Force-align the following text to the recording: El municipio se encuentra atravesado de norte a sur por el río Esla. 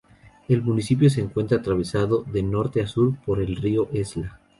El 0.47 0.63
municipio 0.63 1.11
se 1.11 1.21
encuentra 1.21 1.59
atravesado 1.59 2.23
de 2.23 2.41
norte 2.41 2.81
a 2.81 2.87
sur 2.87 3.15
por 3.23 3.39
el 3.39 3.55
río 3.55 3.87
Esla. 3.93 4.39